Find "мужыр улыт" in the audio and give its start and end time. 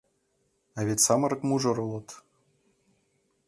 1.47-2.07